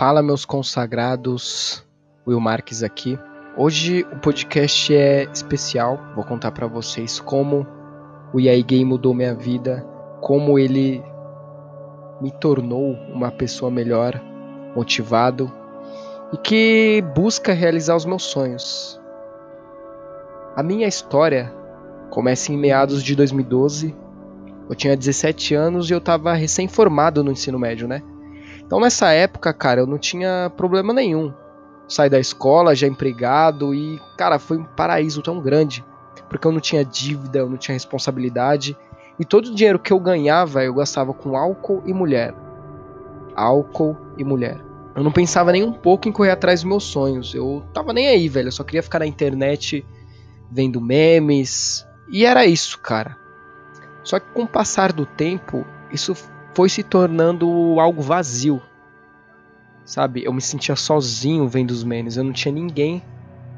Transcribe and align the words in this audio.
Fala, 0.00 0.22
meus 0.22 0.46
consagrados. 0.46 1.86
Will 2.26 2.40
Marques 2.40 2.82
aqui. 2.82 3.18
Hoje 3.54 4.00
o 4.10 4.16
podcast 4.16 4.96
é 4.96 5.24
especial. 5.24 6.00
Vou 6.14 6.24
contar 6.24 6.52
para 6.52 6.66
vocês 6.66 7.20
como 7.20 7.66
o 8.32 8.40
EA 8.40 8.58
Game 8.62 8.86
mudou 8.86 9.12
minha 9.12 9.34
vida, 9.34 9.86
como 10.22 10.58
ele 10.58 11.04
me 12.18 12.30
tornou 12.30 12.94
uma 13.12 13.30
pessoa 13.30 13.70
melhor, 13.70 14.18
motivado 14.74 15.52
e 16.32 16.38
que 16.38 17.04
busca 17.14 17.52
realizar 17.52 17.94
os 17.94 18.06
meus 18.06 18.22
sonhos. 18.22 18.98
A 20.56 20.62
minha 20.62 20.88
história 20.88 21.52
começa 22.08 22.50
em 22.50 22.56
meados 22.56 23.02
de 23.02 23.14
2012. 23.14 23.94
Eu 24.66 24.74
tinha 24.74 24.96
17 24.96 25.54
anos 25.54 25.90
e 25.90 25.92
eu 25.92 25.98
estava 25.98 26.32
recém-formado 26.32 27.22
no 27.22 27.32
ensino 27.32 27.58
médio, 27.58 27.86
né? 27.86 28.02
Então 28.70 28.78
nessa 28.78 29.10
época, 29.10 29.52
cara, 29.52 29.80
eu 29.80 29.86
não 29.86 29.98
tinha 29.98 30.48
problema 30.56 30.94
nenhum. 30.94 31.34
Saí 31.88 32.08
da 32.08 32.20
escola 32.20 32.72
já 32.72 32.86
empregado 32.86 33.74
e, 33.74 34.00
cara, 34.16 34.38
foi 34.38 34.58
um 34.58 34.64
paraíso 34.64 35.20
tão 35.22 35.40
grande. 35.40 35.84
Porque 36.28 36.46
eu 36.46 36.52
não 36.52 36.60
tinha 36.60 36.84
dívida, 36.84 37.40
eu 37.40 37.50
não 37.50 37.56
tinha 37.56 37.72
responsabilidade. 37.72 38.76
E 39.18 39.24
todo 39.24 39.46
o 39.46 39.54
dinheiro 39.56 39.80
que 39.80 39.92
eu 39.92 39.98
ganhava, 39.98 40.62
eu 40.62 40.72
gastava 40.72 41.12
com 41.12 41.36
álcool 41.36 41.82
e 41.84 41.92
mulher. 41.92 42.32
Álcool 43.34 43.96
e 44.16 44.22
mulher. 44.22 44.64
Eu 44.94 45.02
não 45.02 45.10
pensava 45.10 45.50
nem 45.50 45.64
um 45.64 45.72
pouco 45.72 46.08
em 46.08 46.12
correr 46.12 46.30
atrás 46.30 46.60
dos 46.60 46.68
meus 46.68 46.84
sonhos. 46.84 47.34
Eu 47.34 47.64
tava 47.74 47.92
nem 47.92 48.06
aí, 48.06 48.28
velho. 48.28 48.46
Eu 48.46 48.52
só 48.52 48.62
queria 48.62 48.84
ficar 48.84 49.00
na 49.00 49.06
internet 49.06 49.84
vendo 50.48 50.80
memes. 50.80 51.84
E 52.08 52.24
era 52.24 52.46
isso, 52.46 52.78
cara. 52.78 53.16
Só 54.04 54.20
que 54.20 54.30
com 54.30 54.44
o 54.44 54.48
passar 54.48 54.92
do 54.92 55.04
tempo, 55.04 55.66
isso 55.90 56.14
foi 56.54 56.68
se 56.68 56.82
tornando 56.82 57.78
algo 57.78 58.02
vazio. 58.02 58.60
Sabe? 59.84 60.24
Eu 60.24 60.32
me 60.32 60.40
sentia 60.40 60.76
sozinho 60.76 61.48
vendo 61.48 61.70
os 61.70 61.82
memes. 61.82 62.16
Eu 62.16 62.24
não 62.24 62.32
tinha 62.32 62.52
ninguém 62.52 63.02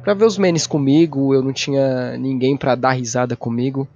para 0.02 0.14
ver 0.14 0.24
os 0.24 0.36
memes 0.36 0.66
comigo, 0.66 1.32
eu 1.32 1.42
não 1.42 1.52
tinha 1.52 2.16
ninguém 2.18 2.56
para 2.56 2.74
dar 2.74 2.92
risada 2.92 3.36
comigo. 3.36 3.86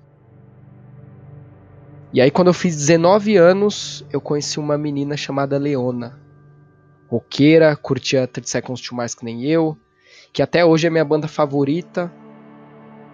E 2.13 2.21
aí 2.21 2.31
quando 2.31 2.49
eu 2.49 2.55
fiz 2.55 2.77
19 2.77 3.37
anos, 3.37 4.05
eu 4.13 4.21
conheci 4.21 4.61
uma 4.61 4.79
menina 4.79 5.17
chamada 5.17 5.59
Leona. 5.59 6.19
Roqueira, 7.09 7.75
curtia 7.77 8.27
30 8.27 8.49
Seconds 8.49 8.81
to 8.81 8.95
Mars 8.95 9.15
que 9.15 9.25
nem 9.25 9.45
eu, 9.45 9.77
que 10.33 10.43
até 10.43 10.65
hoje 10.65 10.87
é 10.87 10.91
minha 10.91 11.05
banda 11.05 11.29
favorita. 11.29 12.13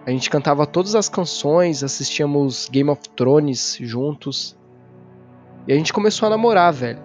A 0.05 0.11
gente 0.11 0.29
cantava 0.29 0.65
todas 0.67 0.95
as 0.95 1.09
canções, 1.09 1.83
assistíamos 1.83 2.69
Game 2.69 2.89
of 2.89 3.01
Thrones 3.15 3.77
juntos. 3.81 4.55
E 5.67 5.73
a 5.73 5.75
gente 5.75 5.93
começou 5.93 6.27
a 6.27 6.29
namorar, 6.29 6.73
velho. 6.73 6.99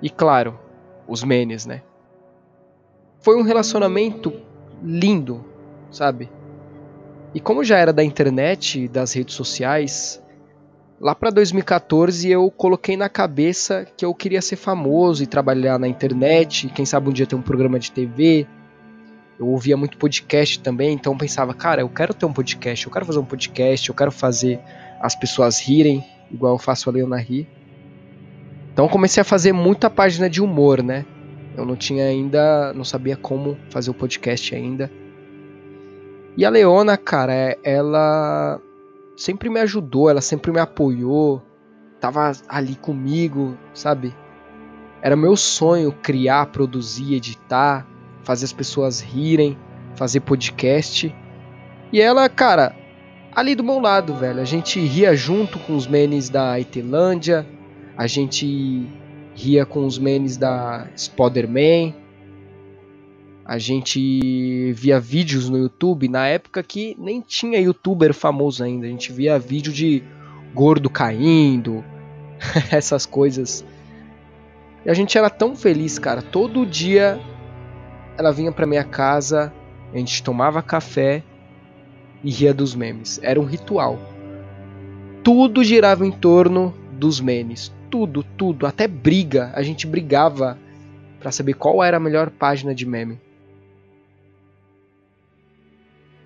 E 0.00 0.08
claro, 0.08 0.58
os 1.06 1.22
menes, 1.22 1.66
né? 1.66 1.82
Foi 3.20 3.36
um 3.36 3.42
relacionamento 3.42 4.32
lindo, 4.82 5.44
sabe? 5.90 6.28
E 7.34 7.40
como 7.40 7.62
já 7.64 7.78
era 7.78 7.92
da 7.92 8.02
internet, 8.02 8.88
das 8.88 9.12
redes 9.12 9.34
sociais, 9.34 10.22
lá 11.00 11.14
para 11.14 11.30
2014 11.30 12.28
eu 12.30 12.50
coloquei 12.50 12.96
na 12.96 13.08
cabeça 13.08 13.86
que 13.96 14.04
eu 14.04 14.14
queria 14.14 14.42
ser 14.42 14.56
famoso 14.56 15.22
e 15.22 15.26
trabalhar 15.26 15.78
na 15.78 15.88
internet, 15.88 16.68
quem 16.68 16.84
sabe 16.84 17.08
um 17.08 17.12
dia 17.12 17.26
ter 17.26 17.34
um 17.34 17.42
programa 17.42 17.78
de 17.78 17.90
TV. 17.92 18.46
Eu 19.38 19.48
ouvia 19.48 19.76
muito 19.76 19.96
podcast 19.96 20.60
também, 20.60 20.92
então 20.92 21.16
pensava, 21.16 21.54
cara, 21.54 21.80
eu 21.80 21.88
quero 21.88 22.12
ter 22.12 22.26
um 22.26 22.32
podcast, 22.32 22.86
eu 22.86 22.92
quero 22.92 23.06
fazer 23.06 23.18
um 23.18 23.24
podcast, 23.24 23.88
eu 23.88 23.94
quero 23.94 24.12
fazer 24.12 24.60
as 25.00 25.14
pessoas 25.14 25.58
rirem, 25.58 26.04
igual 26.32 26.54
eu 26.54 26.58
faço 26.58 26.88
a 26.88 26.92
Leona 26.92 27.18
rir. 27.18 27.48
Então 28.72 28.88
comecei 28.88 29.20
a 29.20 29.24
fazer 29.24 29.52
muita 29.52 29.90
página 29.90 30.30
de 30.30 30.40
humor, 30.40 30.82
né? 30.82 31.04
Eu 31.56 31.66
não 31.66 31.76
tinha 31.76 32.06
ainda, 32.06 32.72
não 32.72 32.84
sabia 32.84 33.16
como 33.16 33.58
fazer 33.70 33.90
o 33.90 33.94
podcast 33.94 34.54
ainda. 34.54 34.90
E 36.36 36.44
a 36.46 36.50
Leona, 36.50 36.96
cara, 36.96 37.58
ela 37.62 38.58
sempre 39.16 39.50
me 39.50 39.60
ajudou, 39.60 40.08
ela 40.08 40.22
sempre 40.22 40.50
me 40.50 40.58
apoiou, 40.58 41.42
tava 42.00 42.32
ali 42.48 42.74
comigo, 42.74 43.56
sabe? 43.74 44.14
Era 45.02 45.14
meu 45.14 45.36
sonho 45.36 45.92
criar, 45.92 46.46
produzir, 46.46 47.14
editar, 47.14 47.86
fazer 48.22 48.46
as 48.46 48.52
pessoas 48.52 49.00
rirem, 49.00 49.58
fazer 49.94 50.20
podcast. 50.20 51.14
E 51.92 52.00
ela, 52.00 52.28
cara, 52.30 52.74
ali 53.34 53.54
do 53.54 53.64
meu 53.64 53.80
lado, 53.80 54.14
velho. 54.14 54.40
A 54.40 54.44
gente 54.44 54.78
ria 54.80 55.14
junto 55.16 55.58
com 55.58 55.74
os 55.74 55.86
menes 55.86 56.28
da 56.28 56.58
Itelândia, 56.58 57.46
a 57.96 58.06
gente 58.06 58.86
ria 59.34 59.64
com 59.64 59.86
os 59.86 59.98
memes 59.98 60.36
da 60.36 60.86
Spider-Man. 60.96 61.94
A 63.44 63.58
gente 63.58 64.72
via 64.74 65.00
vídeos 65.00 65.48
no 65.48 65.58
YouTube 65.58 66.08
na 66.08 66.28
época 66.28 66.62
que 66.62 66.96
nem 66.98 67.20
tinha 67.20 67.60
youtuber 67.60 68.14
famoso 68.14 68.62
ainda. 68.62 68.86
A 68.86 68.88
gente 68.88 69.12
via 69.12 69.38
vídeo 69.38 69.72
de 69.72 70.02
gordo 70.54 70.88
caindo, 70.88 71.84
essas 72.70 73.04
coisas. 73.04 73.64
E 74.84 74.90
a 74.90 74.94
gente 74.94 75.16
era 75.16 75.28
tão 75.28 75.56
feliz, 75.56 75.98
cara. 75.98 76.22
Todo 76.22 76.66
dia 76.66 77.18
ela 78.16 78.32
vinha 78.32 78.52
pra 78.52 78.66
minha 78.66 78.84
casa, 78.84 79.52
a 79.92 79.98
gente 79.98 80.22
tomava 80.22 80.62
café 80.62 81.22
e 82.22 82.30
ria 82.30 82.54
dos 82.54 82.74
memes. 82.74 83.18
Era 83.22 83.40
um 83.40 83.44
ritual. 83.44 83.98
Tudo 85.22 85.62
girava 85.62 86.06
em 86.06 86.10
torno 86.10 86.74
dos 86.98 87.20
memes 87.20 87.72
tudo, 87.92 88.22
tudo, 88.22 88.66
até 88.66 88.88
briga. 88.88 89.52
A 89.54 89.62
gente 89.62 89.86
brigava 89.86 90.58
para 91.20 91.30
saber 91.30 91.52
qual 91.52 91.84
era 91.84 91.98
a 91.98 92.00
melhor 92.00 92.30
página 92.30 92.74
de 92.74 92.86
meme. 92.86 93.20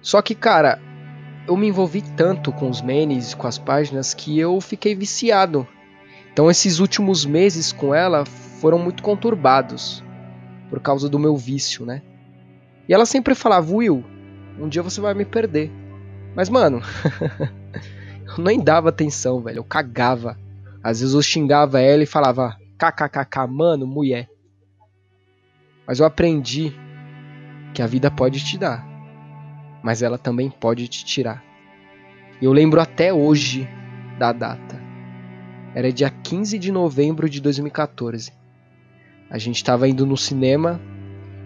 Só 0.01 0.23
que, 0.23 0.33
cara, 0.33 0.81
eu 1.49 1.57
me 1.57 1.67
envolvi 1.67 2.03
tanto 2.17 2.53
com 2.53 2.71
os 2.71 2.81
memes, 2.81 3.35
com 3.35 3.49
as 3.49 3.59
páginas, 3.59 4.15
que 4.15 4.39
eu 4.39 4.61
fiquei 4.61 4.95
viciado. 4.95 5.67
Então, 6.33 6.49
esses 6.49 6.79
últimos 6.79 7.27
meses 7.27 7.73
com 7.73 7.93
ela 7.93 8.25
foram 8.25 8.79
muito 8.79 9.03
conturbados 9.03 10.05
por 10.71 10.79
causa 10.79 11.09
do 11.09 11.19
meu 11.19 11.37
vício, 11.37 11.85
né? 11.85 12.01
E 12.89 12.95
ela 12.95 13.05
sempre 13.05 13.35
falava: 13.35 13.75
Will, 13.75 14.05
um 14.61 14.69
dia 14.69 14.83
você 14.83 15.01
vai 15.01 15.15
me 15.15 15.25
perder. 15.25 15.73
Mas, 16.37 16.51
mano, 16.51 16.83
eu 18.37 18.45
nem 18.45 18.61
dava 18.61 18.91
atenção, 18.91 19.41
velho. 19.41 19.61
Eu 19.61 19.65
cagava. 19.65 20.39
Às 20.85 21.01
vezes 21.01 21.15
eu 21.15 21.23
xingava 21.23 21.81
ela 21.81 22.03
e 22.03 22.07
falava 22.07 22.59
kkkk, 22.79 23.47
mano, 23.49 23.87
mulher. 23.87 24.29
Mas 25.87 25.99
eu 25.99 26.05
aprendi 26.05 26.75
que 27.73 27.81
a 27.81 27.87
vida 27.87 28.11
pode 28.11 28.45
te 28.45 28.59
dar, 28.59 28.87
mas 29.83 30.03
ela 30.03 30.19
também 30.19 30.51
pode 30.51 30.87
te 30.89 31.05
tirar. 31.05 31.43
E 32.41 32.45
eu 32.45 32.53
lembro 32.53 32.81
até 32.81 33.13
hoje 33.13 33.67
da 34.19 34.31
data. 34.31 34.79
Era 35.75 35.91
dia 35.91 36.11
15 36.11 36.59
de 36.59 36.71
novembro 36.71 37.31
de 37.31 37.41
2014. 37.41 38.33
A 39.31 39.39
gente 39.39 39.57
estava 39.57 39.89
indo 39.89 40.05
no 40.05 40.17
cinema 40.17 40.81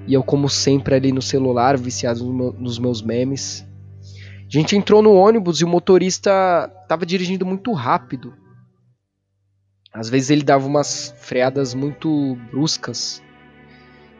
e 0.06 0.14
eu, 0.14 0.22
como 0.22 0.48
sempre, 0.48 0.96
ali 0.96 1.12
no 1.12 1.22
celular, 1.22 1.76
viciado 1.76 2.24
nos 2.58 2.78
meus 2.78 3.00
memes. 3.00 3.66
A 4.50 4.52
gente 4.52 4.76
entrou 4.76 5.00
no 5.00 5.14
ônibus 5.14 5.60
e 5.60 5.64
o 5.64 5.68
motorista 5.68 6.68
estava 6.82 7.06
dirigindo 7.06 7.46
muito 7.46 7.72
rápido. 7.72 8.34
Às 9.92 10.10
vezes 10.10 10.30
ele 10.30 10.42
dava 10.42 10.66
umas 10.66 11.14
freadas 11.18 11.72
muito 11.72 12.36
bruscas. 12.50 13.22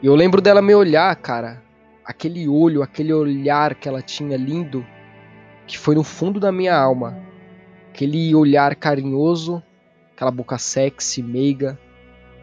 E 0.01 0.07
eu 0.07 0.15
lembro 0.15 0.41
dela 0.41 0.63
me 0.63 0.73
olhar, 0.73 1.17
cara. 1.17 1.61
Aquele 2.05 2.49
olho, 2.49 2.81
aquele 2.81 3.13
olhar 3.13 3.75
que 3.75 3.89
ela 3.89 4.01
tinha 4.01 4.37
lindo, 4.37 4.87
que 5.67 5.77
foi 5.77 5.97
no 5.97 6.05
fundo 6.05 6.39
da 6.39 6.53
minha 6.53 6.77
alma. 6.77 7.19
Aquele 7.89 8.33
olhar 8.33 8.77
carinhoso, 8.77 9.61
aquela 10.15 10.31
boca 10.31 10.59
sexy, 10.59 11.25
meiga, 11.25 11.77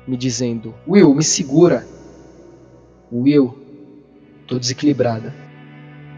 me 0.06 0.18
dizendo: 0.18 0.76
Will, 0.86 1.16
me 1.16 1.24
segura. 1.24 1.88
Will, 3.10 3.58
tô 4.46 4.60
desequilibrada. 4.60 5.47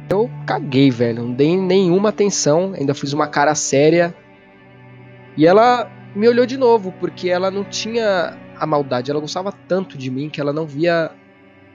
Eu 0.10 0.30
caguei, 0.46 0.90
velho. 0.90 1.24
Não 1.24 1.34
dei 1.34 1.56
nenhuma 1.56 2.10
atenção, 2.10 2.74
ainda 2.76 2.96
fiz 2.96 3.14
uma 3.14 3.28
cara 3.28 3.54
séria. 3.54 4.16
E 5.38 5.46
ela 5.46 5.90
me 6.16 6.28
olhou 6.28 6.46
de 6.46 6.58
novo, 6.58 6.92
porque 7.00 7.30
ela 7.30 7.52
não 7.52 7.64
tinha 7.64 8.36
a 8.58 8.66
maldade. 8.66 9.12
Ela 9.12 9.20
gostava 9.20 9.52
tanto 9.52 9.98
de 9.98 10.10
mim 10.10 10.30
que 10.30 10.42
ela 10.42 10.52
não 10.52 10.66
via 10.66 11.12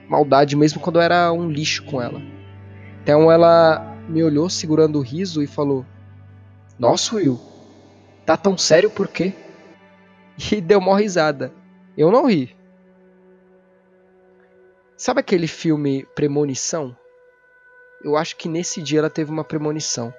maldade 0.09 0.55
mesmo 0.55 0.79
quando 0.79 0.97
eu 0.97 1.01
era 1.01 1.31
um 1.31 1.49
lixo 1.49 1.83
com 1.85 2.01
ela. 2.01 2.21
Então 3.01 3.31
ela 3.31 3.95
me 4.09 4.21
olhou 4.21 4.49
segurando 4.49 4.99
o 4.99 5.01
riso 5.01 5.41
e 5.41 5.47
falou: 5.47 5.85
Nossa, 6.77 7.15
Will, 7.15 7.39
tá 8.25 8.35
tão 8.35 8.57
sério 8.57 8.89
por 8.89 9.07
quê? 9.07 9.33
E 10.51 10.59
deu 10.59 10.79
uma 10.79 10.99
risada. 10.99 11.53
Eu 11.97 12.11
não 12.11 12.27
ri. 12.27 12.53
Sabe 14.97 15.21
aquele 15.21 15.47
filme 15.47 16.05
Premonição? 16.13 16.93
Eu 18.05 18.15
acho 18.15 18.35
que 18.35 18.47
nesse 18.47 18.83
dia 18.83 18.99
ela 18.99 19.09
teve 19.09 19.31
uma 19.31 19.43
premonição. 19.43 20.13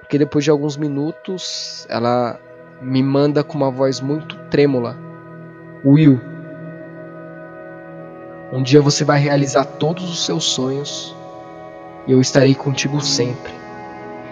Porque 0.00 0.16
depois 0.16 0.42
de 0.42 0.50
alguns 0.50 0.78
minutos 0.78 1.86
ela 1.90 2.40
me 2.80 3.02
manda 3.02 3.44
com 3.44 3.54
uma 3.54 3.70
voz 3.70 4.00
muito 4.00 4.34
trêmula: 4.48 4.96
Will, 5.84 6.18
Um 8.50 8.62
dia 8.62 8.80
você 8.80 9.04
vai 9.04 9.20
realizar 9.20 9.66
todos 9.66 10.08
os 10.08 10.24
seus 10.24 10.44
sonhos 10.44 11.14
e 12.06 12.12
eu 12.12 12.20
estarei 12.22 12.54
contigo 12.54 12.98
sempre. 13.02 13.52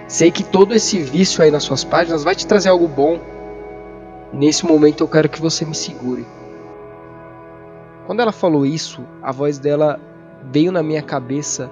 Sei 0.09 0.31
que 0.31 0.43
todo 0.43 0.73
esse 0.73 0.99
vício 1.03 1.45
aí 1.45 1.51
nas 1.51 1.65
suas 1.65 1.85
páginas 1.85 2.25
vai 2.25 2.35
te 2.35 2.47
trazer 2.47 2.71
algo 2.71 2.89
bom. 2.89 3.21
Nesse 4.33 4.65
momento 4.65 5.05
eu 5.05 5.09
quero 5.09 5.29
que 5.29 5.39
você 5.41 5.67
me 5.67 5.75
segure. 5.75 6.27
Quando 8.07 8.21
ela 8.21 8.33
falou 8.33 8.65
isso, 8.65 9.05
a 9.23 9.33
voz 9.33 9.59
dela 9.59 10.01
veio 10.51 10.73
na 10.73 10.83
minha 10.83 11.03
cabeça 11.03 11.71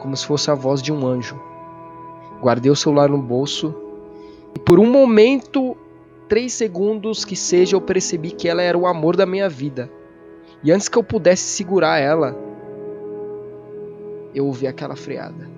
como 0.00 0.16
se 0.16 0.26
fosse 0.26 0.50
a 0.50 0.54
voz 0.54 0.82
de 0.82 0.92
um 0.92 1.06
anjo. 1.06 1.40
Guardei 2.40 2.70
o 2.70 2.76
celular 2.76 3.08
no 3.08 3.18
bolso 3.18 3.74
e 4.54 4.58
por 4.58 4.78
um 4.78 4.90
momento, 4.90 5.76
três 6.28 6.52
segundos 6.52 7.24
que 7.24 7.36
seja, 7.36 7.76
eu 7.76 7.80
percebi 7.80 8.30
que 8.30 8.48
ela 8.48 8.62
era 8.62 8.76
o 8.76 8.86
amor 8.86 9.16
da 9.16 9.26
minha 9.26 9.48
vida. 9.48 9.90
E 10.62 10.72
antes 10.72 10.88
que 10.88 10.98
eu 10.98 11.04
pudesse 11.04 11.44
segurar 11.44 11.98
ela, 11.98 12.36
eu 14.34 14.46
ouvi 14.46 14.66
aquela 14.66 14.96
freada. 14.96 15.48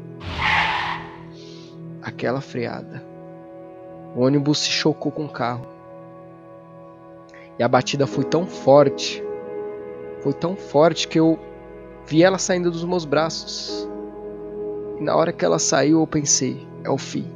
Aquela 2.03 2.41
freada. 2.41 3.03
O 4.15 4.23
ônibus 4.23 4.59
se 4.59 4.71
chocou 4.71 5.11
com 5.11 5.25
o 5.25 5.29
carro. 5.29 5.67
E 7.59 7.62
a 7.62 7.69
batida 7.69 8.06
foi 8.06 8.25
tão 8.25 8.47
forte, 8.47 9.23
foi 10.21 10.33
tão 10.33 10.56
forte 10.56 11.06
que 11.06 11.19
eu 11.19 11.39
vi 12.06 12.23
ela 12.23 12.39
saindo 12.39 12.71
dos 12.71 12.85
meus 12.85 13.05
braços. 13.05 13.89
Na 15.02 15.16
hora 15.16 15.32
que 15.32 15.44
ela 15.44 15.58
saiu, 15.58 15.99
eu 16.00 16.06
pensei: 16.06 16.64
é 16.84 16.90
o 16.90 16.96
fim. 16.96 17.26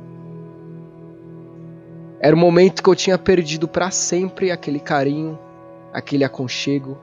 Era 2.21 2.35
o 2.35 2.39
momento 2.39 2.81
que 2.83 2.89
eu 2.89 2.95
tinha 2.95 3.19
perdido 3.19 3.67
para 3.67 3.91
sempre 3.91 4.53
aquele 4.53 4.79
carinho, 4.79 5.37
aquele 5.93 6.23
aconchego. 6.23 6.97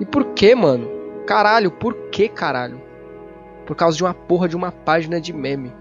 E 0.00 0.06
por 0.06 0.24
que, 0.32 0.54
mano? 0.54 0.88
Caralho, 1.26 1.70
por 1.70 1.94
que, 2.10 2.26
caralho? 2.26 2.80
Por 3.66 3.76
causa 3.76 3.96
de 3.96 4.02
uma 4.02 4.14
porra 4.14 4.48
de 4.48 4.56
uma 4.56 4.72
página 4.72 5.20
de 5.20 5.32
meme. 5.32 5.72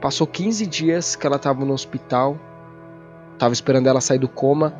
Passou 0.00 0.26
15 0.26 0.66
dias 0.66 1.14
que 1.14 1.26
ela 1.26 1.38
tava 1.38 1.64
no 1.64 1.72
hospital. 1.72 2.36
Tava 3.38 3.54
esperando 3.54 3.86
ela 3.86 4.00
sair 4.00 4.18
do 4.18 4.28
coma. 4.28 4.74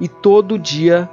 E 0.00 0.08
todo 0.08 0.58
dia 0.58 1.10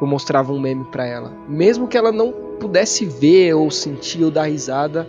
eu 0.00 0.06
mostrava 0.06 0.52
um 0.52 0.60
meme 0.60 0.84
para 0.84 1.06
ela. 1.06 1.32
Mesmo 1.48 1.86
que 1.86 1.96
ela 1.96 2.10
não 2.10 2.51
pudesse 2.62 3.04
ver 3.04 3.54
ou 3.54 3.72
sentir 3.72 4.22
ou 4.22 4.30
dar 4.30 4.44
risada, 4.44 5.08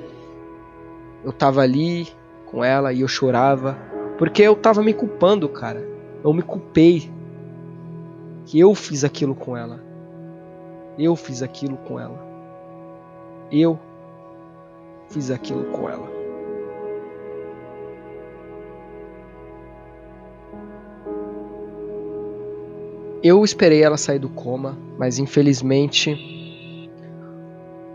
eu 1.24 1.32
tava 1.32 1.62
ali 1.62 2.08
com 2.48 2.64
ela 2.64 2.92
e 2.92 3.02
eu 3.02 3.08
chorava, 3.08 3.78
porque 4.18 4.42
eu 4.42 4.56
tava 4.56 4.82
me 4.82 4.92
culpando, 4.92 5.48
cara. 5.48 5.88
Eu 6.24 6.34
me 6.34 6.42
culpei 6.42 7.12
que 8.48 8.60
eu 8.60 8.74
fiz 8.74 9.04
aquilo 9.04 9.36
com 9.36 9.56
ela. 9.56 9.80
Eu 10.98 11.16
fiz 11.16 11.44
aquilo 11.44 11.78
com 11.78 12.00
ela. 12.00 12.20
Eu 13.52 13.80
fiz 15.10 15.30
aquilo 15.30 15.66
com 15.66 15.88
ela. 15.88 16.12
Eu 23.22 23.44
esperei 23.46 23.84
ela 23.84 23.96
sair 23.96 24.20
do 24.20 24.28
coma, 24.28 24.76
mas 24.98 25.20
infelizmente 25.20 26.43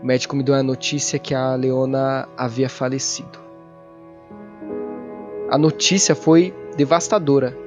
o 0.01 0.05
médico 0.05 0.35
me 0.35 0.43
deu 0.43 0.55
a 0.55 0.63
notícia 0.63 1.19
que 1.19 1.35
a 1.35 1.55
Leona 1.55 2.27
havia 2.37 2.69
falecido. 2.69 3.37
A 5.49 5.57
notícia 5.57 6.15
foi 6.15 6.53
devastadora. 6.77 7.57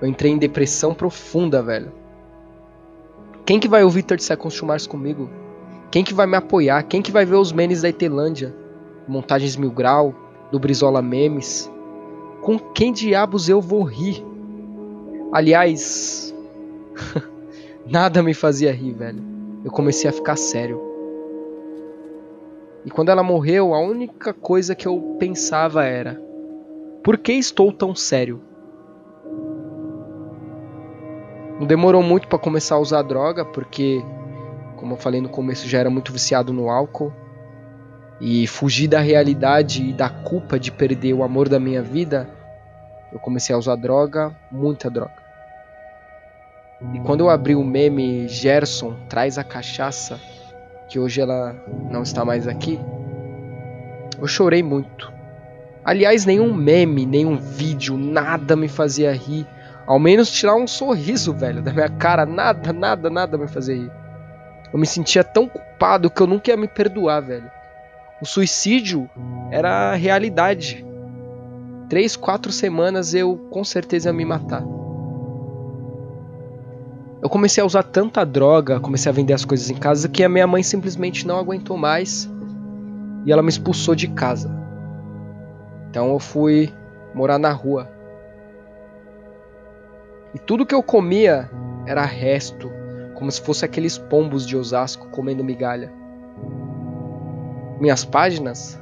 Eu 0.00 0.08
entrei 0.08 0.30
em 0.30 0.36
depressão 0.36 0.92
profunda, 0.92 1.62
velho. 1.62 1.90
Quem 3.46 3.58
que 3.58 3.68
vai 3.68 3.82
ouvir 3.82 4.02
30 4.02 4.22
Seconds 4.22 4.58
to 4.58 4.88
comigo? 4.88 5.30
Quem 5.90 6.04
que 6.04 6.12
vai 6.12 6.26
me 6.26 6.36
apoiar? 6.36 6.82
Quem 6.82 7.00
que 7.00 7.12
vai 7.12 7.24
ver 7.24 7.36
os 7.36 7.52
memes 7.52 7.82
da 7.82 7.88
Itelândia? 7.88 8.54
Montagens 9.08 9.56
Mil 9.56 9.70
Grau, 9.70 10.14
do 10.50 10.58
Brizola 10.58 11.00
Memes? 11.00 11.70
Com 12.42 12.58
quem 12.58 12.92
diabos 12.92 13.48
eu 13.48 13.60
vou 13.60 13.82
rir? 13.84 14.24
Aliás, 15.32 16.34
nada 17.86 18.22
me 18.22 18.34
fazia 18.34 18.72
rir, 18.72 18.92
velho. 18.92 19.22
Eu 19.64 19.70
comecei 19.70 20.10
a 20.10 20.12
ficar 20.12 20.36
sério. 20.36 20.93
E 22.84 22.90
quando 22.90 23.08
ela 23.08 23.22
morreu, 23.22 23.74
a 23.74 23.80
única 23.80 24.34
coisa 24.34 24.74
que 24.74 24.86
eu 24.86 25.16
pensava 25.18 25.84
era: 25.84 26.20
por 27.02 27.16
que 27.18 27.32
estou 27.32 27.72
tão 27.72 27.94
sério? 27.94 28.40
Não 31.58 31.66
demorou 31.66 32.02
muito 32.02 32.28
para 32.28 32.38
começar 32.38 32.74
a 32.74 32.80
usar 32.80 33.02
droga, 33.02 33.44
porque, 33.44 34.04
como 34.76 34.94
eu 34.94 34.98
falei 34.98 35.20
no 35.20 35.28
começo, 35.28 35.68
já 35.68 35.78
era 35.78 35.88
muito 35.88 36.12
viciado 36.12 36.52
no 36.52 36.68
álcool. 36.68 37.12
E 38.20 38.46
fugir 38.46 38.88
da 38.88 39.00
realidade 39.00 39.82
e 39.82 39.92
da 39.92 40.08
culpa 40.08 40.58
de 40.58 40.70
perder 40.70 41.14
o 41.14 41.22
amor 41.22 41.48
da 41.48 41.58
minha 41.58 41.82
vida, 41.82 42.28
eu 43.12 43.18
comecei 43.18 43.54
a 43.54 43.58
usar 43.58 43.76
droga, 43.76 44.34
muita 44.50 44.90
droga. 44.90 45.24
E 46.92 47.00
quando 47.00 47.20
eu 47.20 47.30
abri 47.30 47.54
o 47.54 47.64
meme 47.64 48.28
Gerson 48.28 48.94
traz 49.08 49.38
a 49.38 49.44
cachaça, 49.44 50.20
que 50.94 50.98
hoje 51.00 51.20
ela 51.20 51.56
não 51.90 52.04
está 52.04 52.24
mais 52.24 52.46
aqui, 52.46 52.78
eu 54.16 54.28
chorei 54.28 54.62
muito. 54.62 55.12
Aliás, 55.84 56.24
nenhum 56.24 56.54
meme, 56.54 57.04
nenhum 57.04 57.36
vídeo, 57.36 57.98
nada 57.98 58.54
me 58.54 58.68
fazia 58.68 59.12
rir. 59.12 59.44
Ao 59.88 59.98
menos 59.98 60.30
tirar 60.30 60.54
um 60.54 60.68
sorriso, 60.68 61.32
velho, 61.32 61.60
da 61.60 61.72
minha 61.72 61.88
cara. 61.88 62.24
Nada, 62.24 62.72
nada, 62.72 63.10
nada 63.10 63.36
me 63.36 63.48
fazia 63.48 63.74
rir. 63.74 63.90
Eu 64.72 64.78
me 64.78 64.86
sentia 64.86 65.24
tão 65.24 65.48
culpado 65.48 66.08
que 66.08 66.22
eu 66.22 66.28
nunca 66.28 66.52
ia 66.52 66.56
me 66.56 66.68
perdoar, 66.68 67.22
velho. 67.22 67.50
O 68.22 68.24
suicídio 68.24 69.10
era 69.50 69.96
realidade. 69.96 70.86
Três, 71.88 72.14
quatro 72.14 72.52
semanas 72.52 73.14
eu 73.14 73.36
com 73.50 73.64
certeza 73.64 74.10
ia 74.10 74.12
me 74.12 74.24
matar. 74.24 74.62
Eu 77.24 77.30
comecei 77.30 77.62
a 77.62 77.66
usar 77.66 77.82
tanta 77.84 78.22
droga, 78.22 78.78
comecei 78.78 79.08
a 79.10 79.14
vender 79.14 79.32
as 79.32 79.46
coisas 79.46 79.70
em 79.70 79.76
casa 79.76 80.10
que 80.10 80.22
a 80.22 80.28
minha 80.28 80.46
mãe 80.46 80.62
simplesmente 80.62 81.26
não 81.26 81.38
aguentou 81.38 81.74
mais 81.74 82.30
e 83.24 83.32
ela 83.32 83.42
me 83.42 83.48
expulsou 83.48 83.94
de 83.94 84.08
casa. 84.08 84.54
Então 85.88 86.10
eu 86.10 86.18
fui 86.18 86.70
morar 87.14 87.38
na 87.38 87.50
rua. 87.50 87.90
E 90.34 90.38
tudo 90.38 90.66
que 90.66 90.74
eu 90.74 90.82
comia 90.82 91.50
era 91.86 92.04
resto, 92.04 92.70
como 93.14 93.32
se 93.32 93.40
fosse 93.40 93.64
aqueles 93.64 93.96
pombos 93.96 94.46
de 94.46 94.54
Osasco 94.54 95.08
comendo 95.08 95.42
migalha. 95.42 95.90
Minhas 97.80 98.04
páginas 98.04 98.78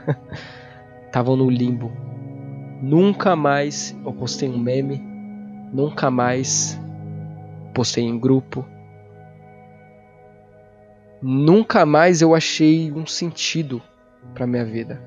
estavam 1.04 1.36
no 1.36 1.50
limbo. 1.50 1.92
Nunca 2.80 3.36
mais 3.36 3.94
eu 4.02 4.14
postei 4.14 4.48
um 4.48 4.58
meme, 4.58 5.04
nunca 5.70 6.10
mais 6.10 6.80
postei 7.80 8.04
em 8.04 8.18
grupo. 8.18 8.62
Nunca 11.22 11.86
mais 11.86 12.20
eu 12.20 12.34
achei 12.34 12.92
um 12.92 13.06
sentido 13.06 13.80
para 14.34 14.46
minha 14.46 14.66
vida. 14.66 15.02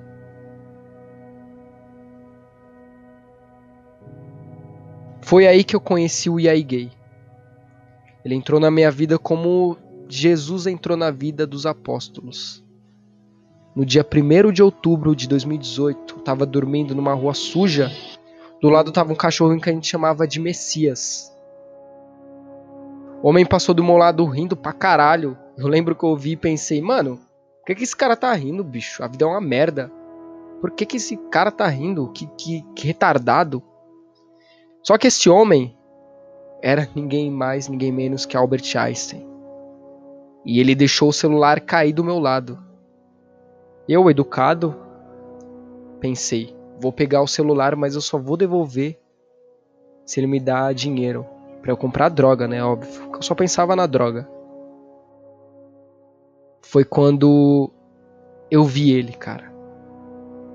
Foi 5.21 5.45
aí 5.45 5.63
que 5.63 5.75
eu 5.75 5.79
conheci 5.79 6.31
o 6.31 6.39
Yai 6.39 6.63
Gay. 6.63 6.91
Ele 8.25 8.33
entrou 8.33 8.59
na 8.59 8.71
minha 8.71 8.89
vida 8.89 9.19
como 9.19 9.77
Jesus 10.09 10.65
entrou 10.65 10.97
na 10.97 11.11
vida 11.11 11.45
dos 11.45 11.67
apóstolos. 11.67 12.65
No 13.75 13.85
dia 13.85 14.03
1 14.03 14.51
de 14.51 14.63
outubro 14.63 15.15
de 15.15 15.27
2018, 15.27 16.15
eu 16.15 16.19
estava 16.21 16.43
dormindo 16.43 16.95
numa 16.95 17.13
rua 17.13 17.35
suja. 17.35 17.91
Do 18.59 18.69
lado 18.69 18.89
estava 18.89 19.13
um 19.13 19.15
cachorro 19.15 19.61
que 19.61 19.69
a 19.69 19.73
gente 19.73 19.87
chamava 19.87 20.27
de 20.27 20.39
Messias. 20.39 21.32
O 23.23 23.29
homem 23.29 23.45
passou 23.45 23.73
do 23.73 23.81
meu 23.81 23.95
lado 23.95 24.25
rindo 24.25 24.53
pra 24.53 24.73
caralho. 24.73 25.37
Eu 25.57 25.69
lembro 25.69 25.95
que 25.95 26.03
eu 26.03 26.09
ouvi 26.09 26.31
e 26.31 26.37
pensei, 26.37 26.81
mano, 26.81 27.15
por 27.15 27.67
que, 27.67 27.75
que 27.75 27.83
esse 27.83 27.95
cara 27.95 28.17
tá 28.17 28.33
rindo, 28.33 28.65
bicho? 28.65 29.01
A 29.01 29.07
vida 29.07 29.23
é 29.23 29.27
uma 29.29 29.39
merda. 29.39 29.89
Por 30.59 30.71
que, 30.71 30.85
que 30.85 30.97
esse 30.97 31.15
cara 31.31 31.49
tá 31.49 31.65
rindo? 31.65 32.11
Que, 32.11 32.27
que, 32.37 32.61
que 32.75 32.85
retardado. 32.85 33.63
Só 34.83 34.97
que 34.97 35.07
esse 35.07 35.29
homem 35.29 35.73
era 36.61 36.85
ninguém 36.93 37.31
mais, 37.31 37.69
ninguém 37.69 37.93
menos 37.93 38.25
que 38.25 38.35
Albert 38.35 38.75
Einstein. 38.75 39.25
E 40.45 40.59
ele 40.59 40.75
deixou 40.75 41.07
o 41.07 41.13
celular 41.13 41.61
cair 41.61 41.93
do 41.93 42.03
meu 42.03 42.19
lado. 42.19 42.61
Eu, 43.87 44.09
educado, 44.09 44.75
pensei: 46.01 46.53
vou 46.77 46.91
pegar 46.91 47.21
o 47.21 47.27
celular, 47.27 47.73
mas 47.77 47.95
eu 47.95 48.01
só 48.01 48.17
vou 48.17 48.35
devolver 48.35 48.99
se 50.05 50.19
ele 50.19 50.27
me 50.27 50.41
dá 50.41 50.73
dinheiro 50.73 51.25
para 51.63 51.71
eu 51.71 51.77
comprar 51.77 52.09
droga, 52.09 52.47
né? 52.47 52.63
Óbvio. 52.63 53.09
Eu 53.15 53.21
só 53.23 53.33
pensava 53.33 53.75
na 53.75 53.87
droga. 53.87 54.29
Foi 56.61 56.83
quando 56.83 57.71
eu 58.51 58.63
vi 58.63 58.91
ele, 58.91 59.13
cara. 59.13 59.51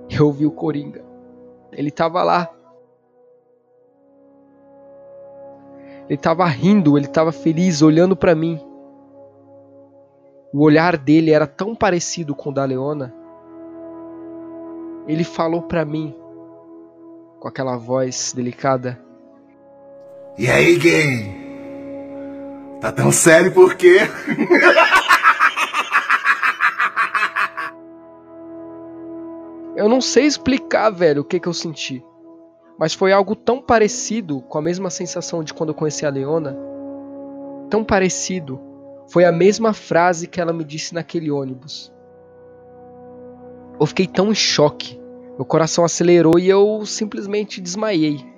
Eu 0.08 0.30
vi 0.30 0.46
o 0.46 0.52
Coringa. 0.52 1.04
Ele 1.72 1.90
tava 1.90 2.22
lá 2.22 2.50
Ele 6.08 6.14
estava 6.14 6.46
rindo, 6.46 6.96
ele 6.96 7.04
estava 7.04 7.30
feliz, 7.30 7.82
olhando 7.82 8.16
para 8.16 8.34
mim. 8.34 8.58
O 10.54 10.62
olhar 10.62 10.96
dele 10.96 11.30
era 11.30 11.46
tão 11.46 11.74
parecido 11.74 12.34
com 12.34 12.48
o 12.48 12.52
da 12.52 12.64
Leona. 12.64 13.14
Ele 15.06 15.22
falou 15.22 15.60
para 15.60 15.84
mim, 15.84 16.16
com 17.38 17.46
aquela 17.46 17.76
voz 17.76 18.32
delicada: 18.34 18.98
E 20.38 20.46
aí, 20.46 20.78
gay? 20.78 21.36
Tá 22.80 22.92
tão 22.92 23.10
sério 23.10 23.50
por 23.52 23.74
quê? 23.74 24.02
eu 29.76 29.88
não 29.88 30.00
sei 30.00 30.26
explicar, 30.26 30.90
velho, 30.90 31.22
o 31.22 31.24
que, 31.24 31.40
que 31.40 31.48
eu 31.48 31.52
senti. 31.52 32.04
Mas 32.78 32.94
foi 32.94 33.12
algo 33.12 33.34
tão 33.34 33.60
parecido 33.60 34.40
com 34.42 34.58
a 34.58 34.62
mesma 34.62 34.90
sensação 34.90 35.42
de 35.42 35.52
quando 35.52 35.70
eu 35.70 35.74
conheci 35.74 36.06
a 36.06 36.10
Leona. 36.10 36.56
Tão 37.68 37.82
parecido. 37.82 38.60
Foi 39.08 39.24
a 39.24 39.32
mesma 39.32 39.74
frase 39.74 40.28
que 40.28 40.40
ela 40.40 40.52
me 40.52 40.62
disse 40.62 40.94
naquele 40.94 41.32
ônibus. 41.32 41.92
Eu 43.80 43.86
fiquei 43.86 44.06
tão 44.06 44.30
em 44.30 44.36
choque. 44.36 45.00
Meu 45.34 45.44
coração 45.44 45.84
acelerou 45.84 46.38
e 46.38 46.48
eu 46.48 46.86
simplesmente 46.86 47.60
desmaiei. 47.60 48.37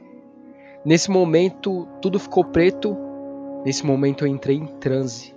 Nesse 0.84 1.10
momento, 1.10 1.87
tudo 2.00 2.18
ficou 2.18 2.44
preto. 2.44 2.96
Nesse 3.64 3.84
momento, 3.84 4.25
eu 4.25 4.28
entrei 4.28 4.56
em 4.56 4.66
transe. 4.66 5.34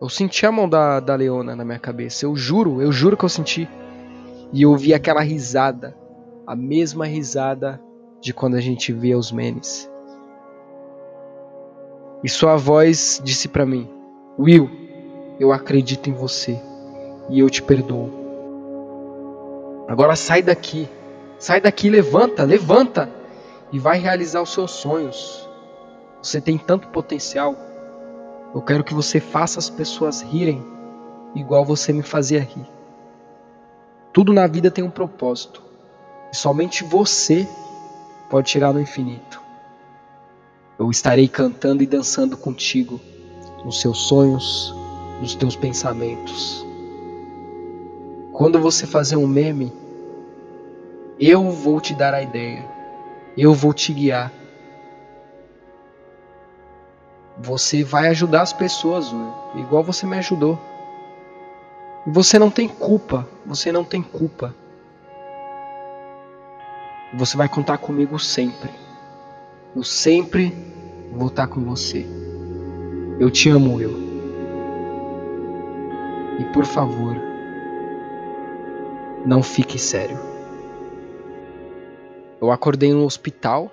Eu 0.00 0.08
senti 0.08 0.46
a 0.46 0.52
mão 0.52 0.68
da, 0.68 1.00
da 1.00 1.14
Leona 1.14 1.56
na 1.56 1.64
minha 1.64 1.78
cabeça. 1.78 2.24
Eu 2.24 2.36
juro, 2.36 2.80
eu 2.80 2.92
juro 2.92 3.16
que 3.16 3.24
eu 3.24 3.28
senti. 3.28 3.68
E 4.52 4.62
eu 4.62 4.76
vi 4.76 4.94
aquela 4.94 5.22
risada. 5.22 5.96
A 6.46 6.54
mesma 6.54 7.06
risada 7.06 7.80
de 8.20 8.32
quando 8.32 8.54
a 8.54 8.60
gente 8.60 8.92
vê 8.92 9.14
os 9.14 9.32
menes. 9.32 9.90
E 12.22 12.28
sua 12.28 12.56
voz 12.56 13.20
disse 13.24 13.48
para 13.48 13.66
mim: 13.66 13.88
Will, 14.38 14.70
eu 15.38 15.52
acredito 15.52 16.08
em 16.08 16.12
você 16.12 16.60
e 17.28 17.40
eu 17.40 17.50
te 17.50 17.62
perdoo. 17.62 18.10
Agora 19.88 20.14
sai 20.14 20.42
daqui, 20.42 20.88
sai 21.38 21.60
daqui, 21.60 21.88
levanta, 21.88 22.44
levanta 22.44 23.19
e 23.72 23.78
vai 23.78 23.98
realizar 23.98 24.42
os 24.42 24.52
seus 24.52 24.70
sonhos. 24.70 25.48
Você 26.22 26.40
tem 26.40 26.58
tanto 26.58 26.88
potencial. 26.88 27.56
Eu 28.54 28.60
quero 28.62 28.84
que 28.84 28.94
você 28.94 29.20
faça 29.20 29.58
as 29.58 29.70
pessoas 29.70 30.20
rirem 30.22 30.62
igual 31.34 31.64
você 31.64 31.92
me 31.92 32.02
fazia 32.02 32.40
rir. 32.40 32.66
Tudo 34.12 34.32
na 34.32 34.46
vida 34.46 34.70
tem 34.70 34.82
um 34.82 34.90
propósito. 34.90 35.62
E 36.32 36.36
somente 36.36 36.84
você 36.84 37.48
pode 38.28 38.50
chegar 38.50 38.72
no 38.72 38.80
infinito. 38.80 39.40
Eu 40.78 40.90
estarei 40.90 41.28
cantando 41.28 41.82
e 41.82 41.86
dançando 41.86 42.36
contigo 42.36 43.00
nos 43.64 43.80
seus 43.80 43.98
sonhos, 43.98 44.74
nos 45.20 45.34
teus 45.34 45.54
pensamentos. 45.54 46.64
Quando 48.32 48.58
você 48.58 48.86
fazer 48.86 49.16
um 49.16 49.26
meme, 49.26 49.72
eu 51.18 51.50
vou 51.50 51.80
te 51.80 51.94
dar 51.94 52.14
a 52.14 52.22
ideia. 52.22 52.79
Eu 53.36 53.54
vou 53.54 53.72
te 53.72 53.92
guiar. 53.92 54.32
Você 57.38 57.82
vai 57.82 58.08
ajudar 58.08 58.42
as 58.42 58.52
pessoas, 58.52 59.10
igual 59.54 59.82
você 59.82 60.06
me 60.06 60.18
ajudou. 60.18 60.58
Você 62.06 62.38
não 62.38 62.50
tem 62.50 62.68
culpa, 62.68 63.26
você 63.46 63.70
não 63.72 63.84
tem 63.84 64.02
culpa. 64.02 64.54
Você 67.14 67.36
vai 67.36 67.48
contar 67.48 67.78
comigo 67.78 68.18
sempre. 68.18 68.70
Eu 69.74 69.82
sempre 69.82 70.54
vou 71.12 71.28
estar 71.28 71.46
com 71.46 71.60
você. 71.60 72.06
Eu 73.18 73.30
te 73.30 73.48
amo, 73.48 73.76
Will. 73.76 73.98
E 76.38 76.44
por 76.52 76.64
favor, 76.64 77.16
não 79.26 79.42
fique 79.42 79.78
sério. 79.78 80.29
Eu 82.40 82.50
acordei 82.50 82.92
no 82.92 83.04
hospital, 83.04 83.70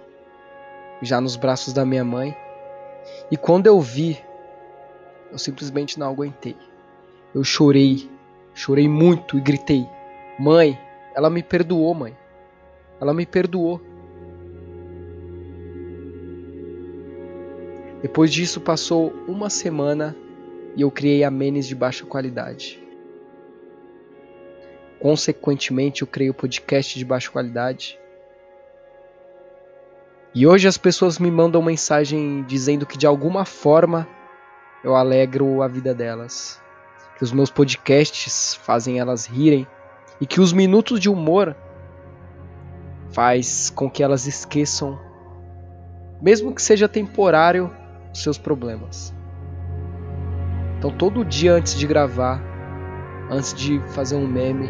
já 1.01 1.21
nos 1.21 1.35
braços 1.35 1.73
da 1.73 1.85
minha 1.85 2.03
mãe, 2.03 2.35
e 3.31 3.37
quando 3.37 3.67
eu 3.67 3.79
vi, 3.79 4.19
eu 5.31 5.37
simplesmente 5.37 5.97
não 5.97 6.09
aguentei. 6.09 6.55
Eu 7.33 7.43
chorei, 7.43 8.09
chorei 8.53 8.87
muito 8.87 9.37
e 9.37 9.41
gritei: 9.41 9.87
Mãe, 10.39 10.77
ela 11.15 11.29
me 11.29 11.41
perdoou, 11.41 11.93
mãe. 11.93 12.17
Ela 12.99 13.13
me 13.13 13.25
perdoou. 13.25 13.81
Depois 18.01 18.31
disso 18.31 18.61
passou 18.61 19.11
uma 19.27 19.49
semana 19.49 20.15
e 20.75 20.81
eu 20.81 20.91
criei 20.91 21.23
a 21.23 21.31
Menes 21.31 21.67
de 21.67 21.73
baixa 21.73 22.05
qualidade. 22.05 22.79
Consequentemente, 24.99 26.01
eu 26.01 26.07
criei 26.07 26.29
o 26.29 26.33
podcast 26.33 26.97
de 26.97 27.05
baixa 27.05 27.31
qualidade. 27.31 27.99
E 30.33 30.45
hoje 30.45 30.67
as 30.67 30.77
pessoas 30.77 31.17
me 31.17 31.31
mandam 31.31 31.61
mensagem 31.61 32.43
dizendo 32.43 32.85
que 32.85 32.97
de 32.97 33.07
alguma 33.07 33.45
forma 33.45 34.07
eu 34.83 34.95
alegro 34.95 35.61
a 35.61 35.67
vida 35.67 35.93
delas. 35.93 36.61
Que 37.17 37.23
os 37.23 37.31
meus 37.31 37.49
podcasts 37.49 38.53
fazem 38.53 38.99
elas 38.99 39.25
rirem 39.25 39.65
e 40.21 40.25
que 40.25 40.39
os 40.39 40.53
minutos 40.53 40.99
de 40.99 41.09
humor 41.09 41.55
faz 43.11 43.69
com 43.69 43.89
que 43.89 44.03
elas 44.03 44.27
esqueçam, 44.27 44.99
mesmo 46.21 46.53
que 46.53 46.61
seja 46.61 46.87
temporário, 46.87 47.71
os 48.13 48.21
seus 48.21 48.37
problemas. 48.37 49.13
Então, 50.77 50.91
todo 50.91 51.25
dia 51.25 51.53
antes 51.53 51.73
de 51.73 51.87
gravar, 51.87 52.39
antes 53.29 53.53
de 53.53 53.79
fazer 53.89 54.15
um 54.15 54.27
meme, 54.27 54.69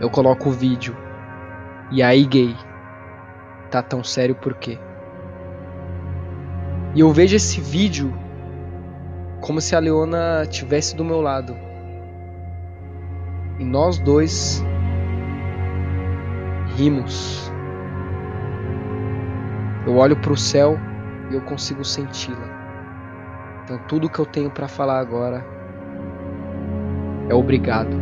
eu 0.00 0.08
coloco 0.08 0.48
o 0.48 0.52
vídeo. 0.52 0.96
E 1.90 2.02
aí, 2.02 2.24
gay, 2.24 2.54
tá 3.70 3.82
tão 3.82 4.02
sério 4.02 4.34
por 4.34 4.54
quê? 4.54 4.78
E 6.94 7.00
eu 7.00 7.12
vejo 7.12 7.36
esse 7.36 7.60
vídeo 7.60 8.12
como 9.40 9.60
se 9.60 9.76
a 9.76 9.78
Leona 9.78 10.44
tivesse 10.46 10.96
do 10.96 11.04
meu 11.04 11.20
lado. 11.20 11.56
E 13.58 13.64
nós 13.64 13.98
dois 13.98 14.62
rimos. 16.76 17.50
Eu 19.86 19.96
olho 19.96 20.16
para 20.16 20.32
o 20.32 20.36
céu 20.36 20.78
e 21.30 21.34
eu 21.34 21.40
consigo 21.42 21.84
senti-la. 21.84 22.48
Então 23.64 23.78
tudo 23.86 24.10
que 24.10 24.18
eu 24.18 24.26
tenho 24.26 24.50
para 24.50 24.66
falar 24.66 24.98
agora 24.98 25.44
é 27.28 27.34
obrigado. 27.34 27.96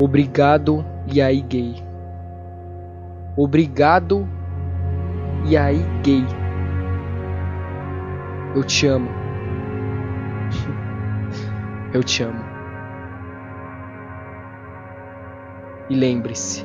Obrigado 0.00 0.84
e 1.06 1.22
aí 1.22 1.40
gay. 1.40 1.91
Obrigado 3.36 4.28
e 5.46 5.56
aí 5.56 5.82
gay. 6.02 6.24
Eu 8.54 8.62
te 8.62 8.86
amo. 8.86 9.08
eu 11.94 12.04
te 12.04 12.22
amo. 12.22 12.44
E 15.88 15.94
lembre-se, 15.94 16.64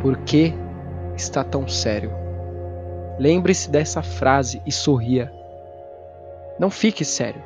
por 0.00 0.18
que 0.18 0.54
está 1.16 1.42
tão 1.42 1.66
sério? 1.66 2.12
Lembre-se 3.18 3.70
dessa 3.70 4.02
frase 4.02 4.62
e 4.66 4.72
sorria. 4.72 5.32
Não 6.58 6.70
fique 6.70 7.04
sério. 7.04 7.42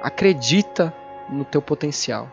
Acredita 0.00 0.92
no 1.28 1.44
teu 1.44 1.60
potencial. 1.60 2.28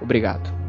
Obrigado. 0.00 0.65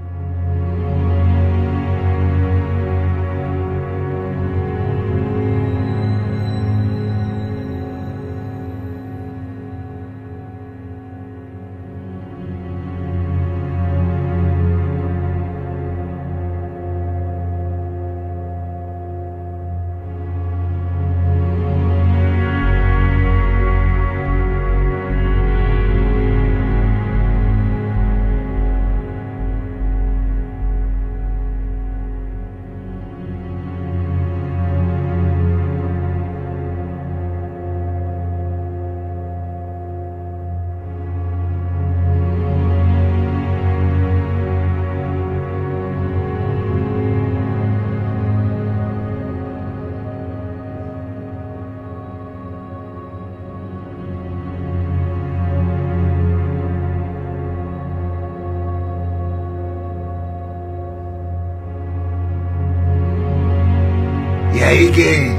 Aí, 64.78 64.92
gay? 64.92 65.32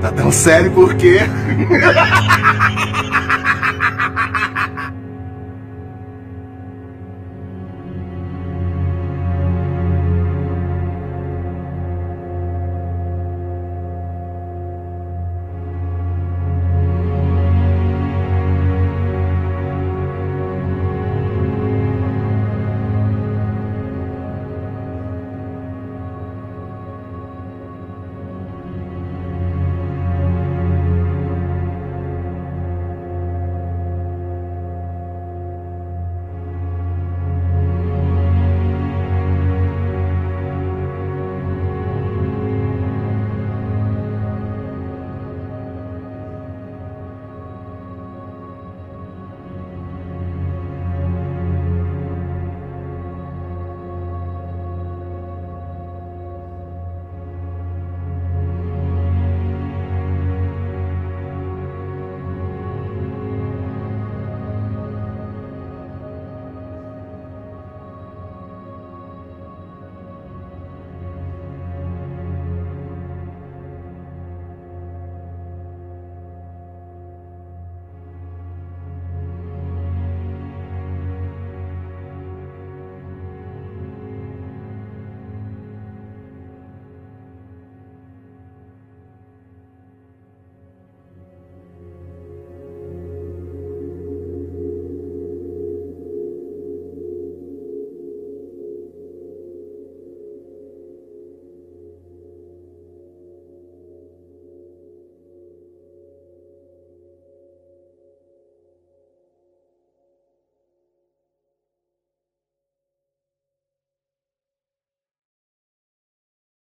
Tá 0.00 0.10
tão 0.12 0.32
sério 0.32 0.70
por 0.70 0.94
quê? 0.94 1.20